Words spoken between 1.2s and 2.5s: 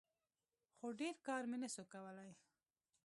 کار مې نسو کولاى.